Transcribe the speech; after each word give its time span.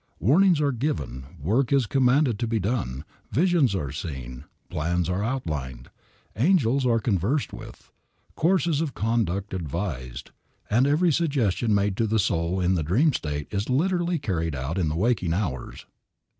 Warnings 0.19 0.59
are 0.59 0.71
given, 0.71 1.25
work 1.39 1.71
is 1.71 1.85
commanded 1.85 2.39
to 2.39 2.47
be 2.47 2.59
done, 2.59 3.05
visions 3.31 3.75
are 3.75 3.91
seen, 3.91 4.45
plans 4.67 5.07
are 5.07 5.23
outlined, 5.23 5.91
angels 6.35 6.87
are 6.87 6.99
conversed 6.99 7.53
with, 7.53 7.91
courses 8.35 8.81
of 8.81 8.95
conduct 8.95 9.53
advised; 9.53 10.31
and 10.71 10.87
every 10.87 11.11
suggestion 11.11 11.75
made 11.75 11.95
to 11.97 12.07
the 12.07 12.17
soul 12.17 12.59
in 12.59 12.73
the 12.73 12.81
dream 12.81 13.13
state 13.13 13.47
is 13.51 13.69
literally 13.69 14.17
carried 14.17 14.55
out 14.55 14.79
in 14.79 14.89
the 14.89 14.95
waking 14.97 15.33
hours. 15.33 15.85